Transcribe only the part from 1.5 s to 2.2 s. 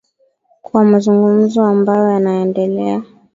ambayo